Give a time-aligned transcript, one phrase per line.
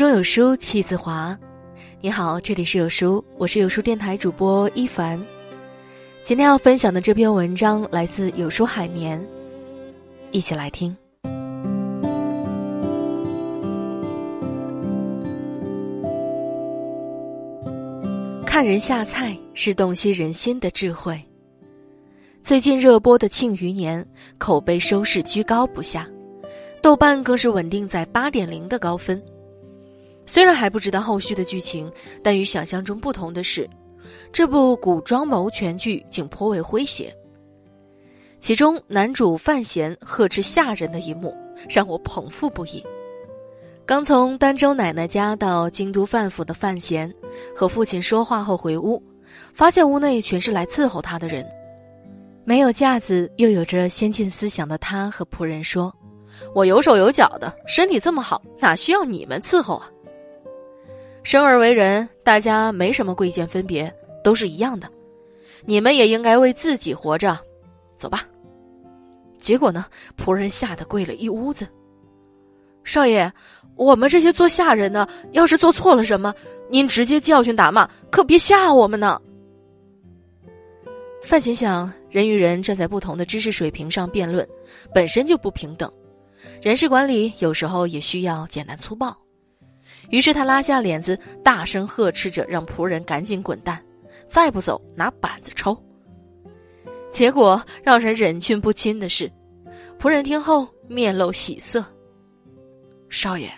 [0.00, 1.38] 中有书气自华。
[2.00, 5.22] 你好，这里是有书，我是有书电台主播一凡。
[6.22, 9.22] 今天要分享的这篇文章来自有书海绵，
[10.30, 10.96] 一起来听。
[18.46, 21.22] 看人下菜是洞悉人心的智慧。
[22.42, 24.02] 最近热播的《庆余年》
[24.38, 26.08] 口碑收视居高不下，
[26.80, 29.22] 豆瓣更是稳定在八点零的高分。
[30.40, 33.68] 虽然还不知道后续的剧情，但与想象中不同的是，
[34.32, 37.14] 这部古装谋权剧竟颇为诙谐。
[38.40, 41.36] 其中男主范闲呵斥下人的一幕，
[41.68, 42.82] 让我捧腹不已。
[43.84, 47.14] 刚从儋州奶奶家到京都范府的范闲，
[47.54, 49.02] 和父亲说话后回屋，
[49.52, 51.46] 发现屋内全是来伺候他的人。
[52.46, 55.94] 没有架子又有着先进思想的他和仆人说
[56.56, 59.86] ：“我有手有脚的，身体这么好，哪需要你们伺候啊？
[61.22, 63.92] 生而为人，大家没什么贵贱分别，
[64.24, 64.88] 都是一样的。
[65.64, 67.38] 你们也应该为自己活着，
[67.96, 68.26] 走吧。”
[69.38, 71.66] 结果呢，仆人吓得跪了一屋子。
[72.84, 73.30] 少爷，
[73.76, 76.34] 我们这些做下人的，要是做错了什么，
[76.68, 79.20] 您直接教训打骂，可别吓我们呢。
[81.22, 81.92] 范闲想。
[82.10, 84.44] 人与人站在不同的知识水平上辩论，
[84.92, 85.88] 本身就不平等。
[86.60, 89.16] 人事管理有时候也需要简单粗暴。
[90.10, 93.82] 于是他拉下脸子，大声呵斥着，让仆人赶紧滚蛋，
[94.26, 95.76] 再不走拿板子抽。
[97.10, 99.30] 结果让人忍俊不禁的是，
[99.98, 101.84] 仆人听后面露喜色。
[103.08, 103.50] 少爷，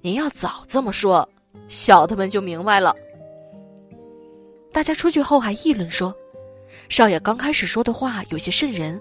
[0.00, 1.26] 您要早这么说，
[1.68, 2.94] 小的们就明白了。
[4.72, 6.14] 大家出去后还议论说。
[6.88, 9.00] 少爷刚开始说的话有些瘆人，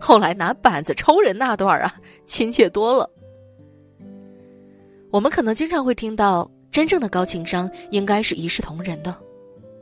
[0.00, 1.94] 后来拿板子抽人那段啊，
[2.26, 3.08] 亲切多了。
[5.14, 9.16] 我们可能经常会听到，真正的高情商应该是一视同仁的，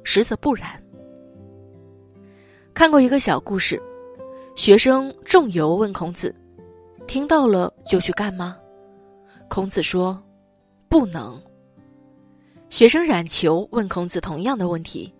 [0.05, 0.79] 实则不然。
[2.75, 3.81] 看过一个小故事，
[4.57, 6.35] 学生仲由问孔子
[7.09, 8.59] ：“听到了就去干吗？”
[9.49, 10.23] 孔子说
[10.87, 11.41] ：“不能。”
[12.69, 15.11] 学生冉求问孔子同样的问题。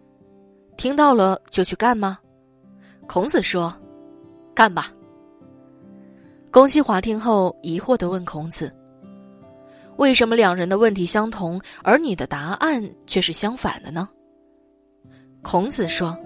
[0.77, 2.19] 听到了就去干吗？
[3.07, 3.75] 孔子说
[4.55, 4.93] ：“干吧。”
[6.53, 8.71] 公西华听后疑惑的问孔子
[9.97, 14.09] ：“为什么两人的问题相同，而你的答案却是相反的呢？”
[15.43, 16.17] 孔子说：“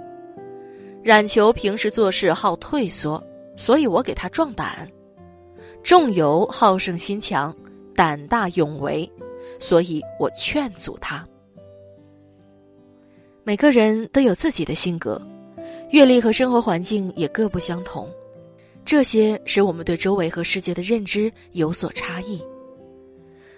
[1.02, 3.22] 冉求平时做事好退缩，
[3.56, 4.86] 所以我给他壮胆；
[5.82, 7.54] 仲由好胜心强，
[7.94, 9.10] 胆大勇为，
[9.58, 11.26] 所以我劝阻他。”
[13.42, 15.20] 每个人都有自己的性格，
[15.90, 18.08] 阅历和生活环境也各不相同，
[18.84, 22.42] 这些使我们对周围和世界的认知有所差异。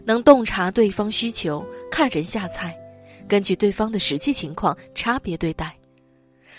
[0.09, 2.75] 能洞察对方需求，看人下菜，
[3.29, 5.77] 根据对方的实际情况差别对待，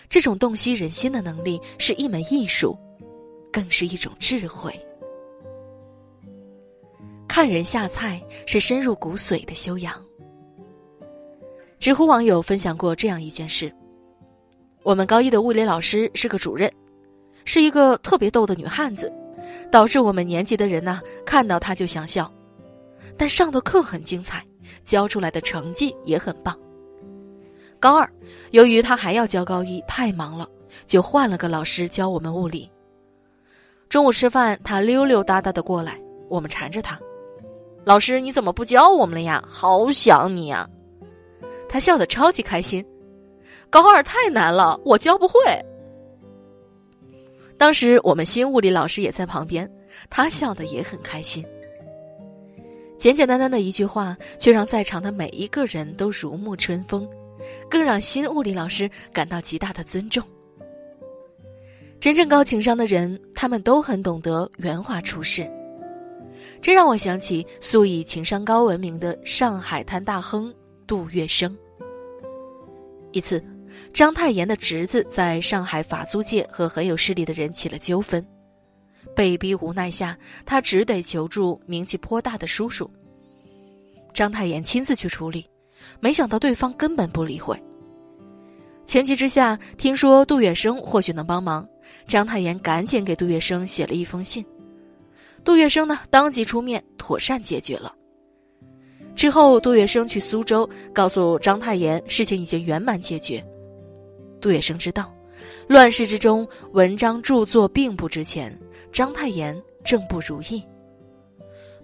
[0.08, 2.78] 这种洞悉人心的能力是一门艺术，
[3.52, 4.72] 更是一种智慧。
[7.28, 10.00] 看人下菜是深入骨髓的修养。
[11.80, 13.74] 知乎网友分享过这样一件事：
[14.84, 16.72] 我们高一的物理老师是个主任，
[17.46, 19.12] 是一个特别逗的女汉子，
[19.72, 22.32] 导致我们年级的人呢看到她就想笑。
[23.18, 24.46] 但上的课很精彩，
[24.84, 26.58] 教出来的成绩也很棒。
[27.80, 28.10] 高二，
[28.52, 30.48] 由于他还要教高一，太忙了，
[30.86, 32.70] 就换了个老师教我们物理。
[33.88, 37.00] 中午吃饭，他溜溜达达的过来，我们缠着他
[37.86, 39.44] ：“老师，你怎么不教我们了呀？
[39.48, 40.70] 好想你呀！”
[41.68, 42.86] 他笑得超级开心，
[43.70, 45.36] 高二太难了，我教不会。
[47.58, 49.70] 当时我们新物理老师也在旁边，
[50.10, 51.46] 他笑得也很开心。
[53.00, 57.10] 简简单单的一句话，却让在场的每一个人都如沐春风，
[57.70, 60.22] 更让新物理老师感到极大的尊重。
[61.98, 65.50] 真正高情商的人，他们都很懂得圆滑处事。
[66.62, 70.54] 这让我想起素以情商高闻名的上海滩大亨。
[70.86, 71.56] 杜月笙。
[73.12, 73.44] 一次，
[73.94, 78.26] 章太炎的侄子在上海法租界和很有势力的人起了纠纷，
[79.16, 82.90] 被逼无奈下，他只得求助名气颇大的叔叔。
[84.14, 85.46] 章太炎亲自去处理，
[86.00, 87.62] 没想到对方根本不理会。
[88.86, 91.68] 情急之下，听说杜月笙或许能帮忙，
[92.08, 94.44] 章太炎赶紧给杜月笙写了一封信。
[95.44, 97.94] 杜月笙呢，当即出面妥善解决了。
[99.16, 103.46] 之后，杜月笙去苏州告诉章太炎，事情已经圆满解决。
[104.42, 105.14] 杜月笙知道，
[105.68, 108.58] 乱世之中，文章著作并不值钱，
[108.92, 110.64] 章太炎正不如意。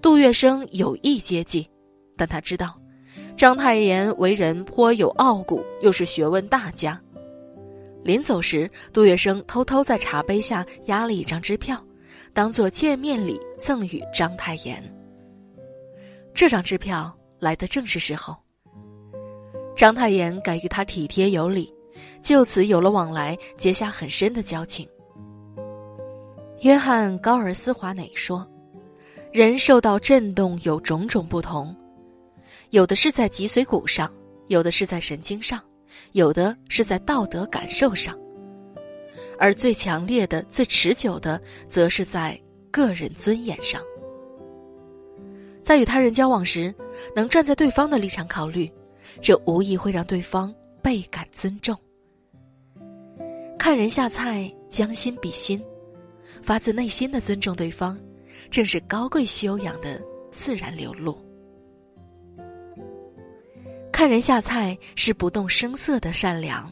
[0.01, 1.69] 杜月笙有意接济，
[2.17, 2.79] 但他知道，
[3.35, 6.99] 章太炎为人颇有傲骨，又是学问大家。
[8.03, 11.83] 临走时，杜月笙偷偷在茶杯下压了一张支票，
[12.33, 14.81] 当做见面礼赠与章太炎。
[16.33, 18.35] 这张支票来的正是时候。
[19.75, 21.73] 章太炎感于他体贴有礼，
[22.21, 24.87] 就此有了往来，结下很深的交情。
[26.61, 28.47] 约翰·高尔斯华内说
[29.33, 31.75] ：“人受到震动有种种不同。”
[32.75, 34.13] 有的是在脊髓骨上，
[34.47, 35.63] 有的是在神经上，
[36.11, 38.13] 有的是在道德感受上，
[39.39, 42.37] 而最强烈的、最持久的，则是在
[42.69, 43.81] 个人尊严上。
[45.63, 46.75] 在与他人交往时，
[47.15, 48.69] 能站在对方的立场考虑，
[49.21, 51.77] 这无疑会让对方倍感尊重。
[53.57, 55.63] 看人下菜，将心比心，
[56.43, 57.97] 发自内心的尊重对方，
[58.51, 61.17] 正是高贵修养的自然流露。
[63.95, 66.69] 看人下菜是不动声色的善良。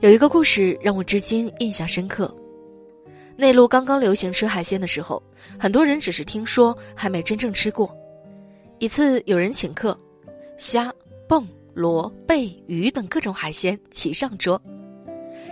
[0.00, 2.36] 有一个故事让我至今印象深刻。
[3.36, 5.22] 内陆刚刚流行吃海鲜的时候，
[5.56, 7.96] 很多人只是听说，还没真正吃过。
[8.80, 9.96] 一次有人请客，
[10.58, 10.92] 虾、
[11.28, 14.60] 蚌、螺、贝、鱼等各种海鲜齐上桌，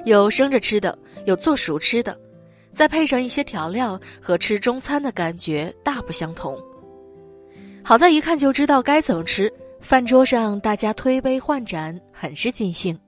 [0.04, 2.18] 有生着吃的，有做熟吃的，
[2.72, 6.60] 再配上一些调料，和吃中餐的感觉大不相同。
[7.84, 9.48] 好在一看就知道该怎么吃。
[9.84, 12.98] 饭桌上，大家推杯换盏，很是尽兴。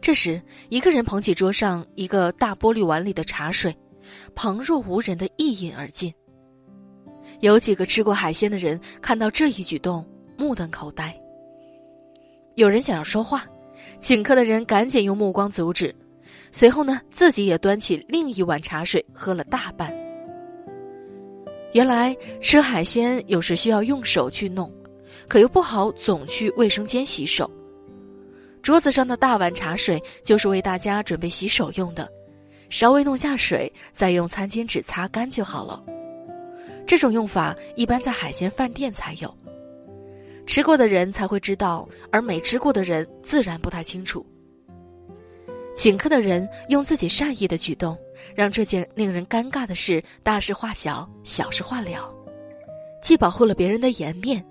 [0.00, 0.40] 这时，
[0.70, 3.76] 一个人捧起桌上一个大玻璃碗里的茶水，
[4.34, 6.10] 旁若无人的一饮而尽。
[7.40, 10.02] 有几个吃过海鲜的人看到这一举动，
[10.38, 11.14] 目瞪口呆。
[12.54, 13.44] 有人想要说话，
[14.00, 15.94] 请客的人赶紧用目光阻止，
[16.50, 19.94] 随后呢，自己也端起另一碗茶水喝了大半。
[21.74, 24.74] 原来吃海鲜有时需要用手去弄。
[25.28, 27.50] 可又不好总去卫生间洗手，
[28.62, 32.10] 桌子上的大碗茶水就是为大家准备洗手用的，
[32.70, 35.82] 稍微弄下水，再用餐巾纸擦干就好了。
[36.86, 39.36] 这种用法一般在海鲜饭店才有，
[40.46, 44.24] 吃过的人才会知道，而没吃过的人自然不太清楚。
[45.74, 47.98] 请客的人用自己善意的举动，
[48.34, 52.08] 让这件令人尴尬的事大事化小，小事化了，
[53.02, 54.42] 既保护了别人的颜面。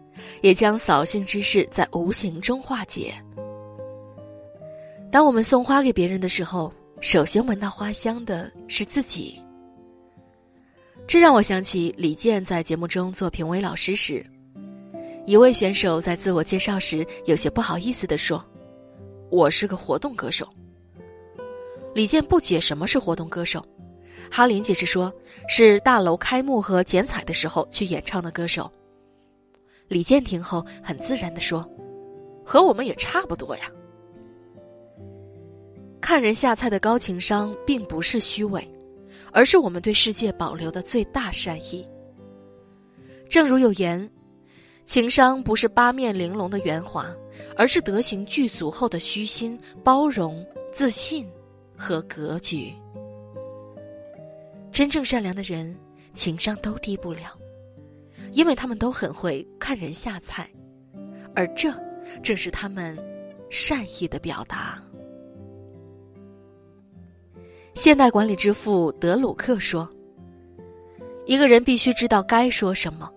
[0.41, 3.13] 也将扫兴之事在无形中化解。
[5.11, 9.41] 当我们送花给别人的时候，首先闻到花香的是自己。
[11.07, 14.25] 这让我想起李健在节目中做评委老师时，
[15.25, 18.43] 一位选手在自我介绍时有些不好意思地说
[19.29, 20.47] ：“我是个活动歌手。”
[21.93, 23.65] 李健不解什么是活动歌手，
[24.29, 25.13] 哈林解释说
[25.47, 28.69] ：“是大楼开幕和剪彩的时候去演唱的歌手。”
[29.87, 31.67] 李健听后很自然的说
[32.43, 33.71] ：“和我们也差不多呀。”
[36.01, 38.67] 看人下菜的高情商，并不是虚伪，
[39.31, 41.87] 而是我们对世界保留的最大善意。
[43.27, 44.07] 正如有言
[44.85, 47.07] ：“情商不是八面玲珑的圆滑，
[47.57, 51.27] 而是德行具足后的虚心、包容、自信
[51.75, 52.73] 和格局。”
[54.71, 55.75] 真正善良的人，
[56.13, 57.37] 情商都低不了。
[58.31, 60.49] 因为他们都很会看人下菜，
[61.33, 61.73] 而这
[62.21, 62.97] 正是他们
[63.49, 64.81] 善意的表达。
[67.73, 69.89] 现代管理之父德鲁克说
[71.25, 73.09] ：“一个人必须知道该说什么，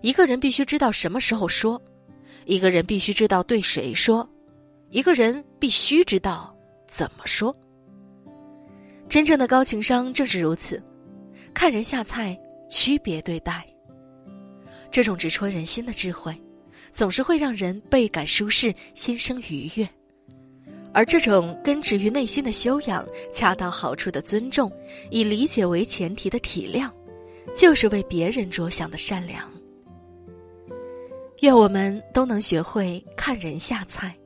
[0.00, 1.80] 一个人必须知道什么时候说，
[2.44, 4.28] 一个人必须知道对谁说，
[4.90, 7.54] 一个人必须知道怎么说。
[9.08, 10.82] 真正的高情商正是如此，
[11.52, 12.38] 看人下菜，
[12.70, 13.66] 区别对待。”
[14.96, 16.34] 这种直戳人心的智慧，
[16.90, 19.86] 总是会让人倍感舒适，心生愉悦；
[20.94, 24.72] 而这种根植于内心的修养，恰到好处的尊重，
[25.10, 26.90] 以理解为前提的体谅，
[27.54, 29.46] 就是为别人着想的善良。
[31.42, 34.16] 愿我们都能学会看人下菜，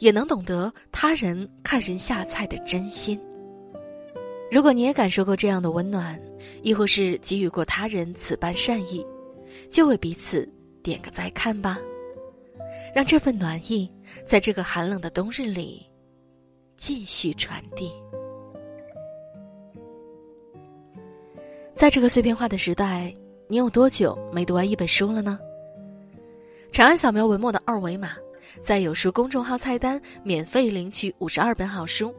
[0.00, 3.18] 也能懂得他人看人下菜的真心。
[4.52, 6.20] 如果你也感受过这样的温暖，
[6.60, 9.02] 亦或是给予过他人此般善意，
[9.70, 10.48] 就为彼此
[10.82, 11.78] 点个再看吧，
[12.94, 13.90] 让这份暖意
[14.26, 15.84] 在这个寒冷的冬日里
[16.76, 17.92] 继续传递。
[21.74, 23.12] 在这个碎片化的时代，
[23.48, 25.38] 你有多久没读完一本书了呢？
[26.70, 28.10] 长按扫描文末的二维码，
[28.62, 32.14] 在有书公众号菜单免费领取五十二本好书，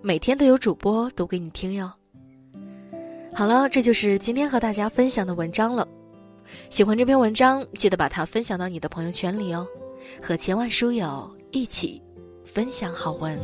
[0.00, 1.92] 每天都有主播读给你听哟。
[3.34, 5.86] 好了，这就是今天和大家分享的文章了。
[6.70, 9.66] 喜欢这篇文章，记得把它分享到你的朋友圈里哦，
[10.22, 12.02] 和千万书友一起
[12.44, 13.38] 分享好文。